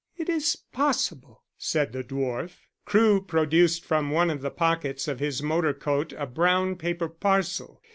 [0.17, 2.61] "It is possible," said the dwarf.
[2.85, 7.79] Crewe produced from one of the pockets of his motor coat a brown paper parcel.